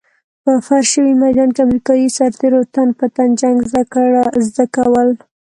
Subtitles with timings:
[0.43, 3.57] په فرش شوي ميدان کې امريکايي سرتېرو تن په تن جنګ
[4.47, 5.09] زده کول.